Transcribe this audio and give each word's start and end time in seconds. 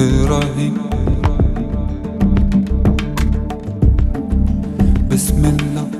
إبراهيم. 0.00 0.74
بسم 5.10 5.42
الله. 5.44 5.99